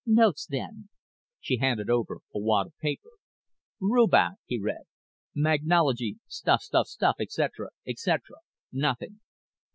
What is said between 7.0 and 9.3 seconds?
etc. etc. Nothing.